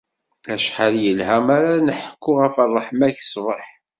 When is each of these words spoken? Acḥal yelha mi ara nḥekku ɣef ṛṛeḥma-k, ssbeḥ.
Acḥal 0.53 0.95
yelha 1.03 1.37
mi 1.45 1.51
ara 1.55 1.73
nḥekku 1.87 2.31
ɣef 2.41 2.55
ṛṛeḥma-k, 2.67 3.17
ssbeḥ. 3.21 3.67